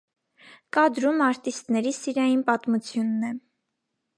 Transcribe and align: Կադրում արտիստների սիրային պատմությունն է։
Կադրում 0.77 1.21
արտիստների 1.27 1.93
սիրային 1.99 2.41
պատմությունն 2.51 3.29
է։ 3.29 3.31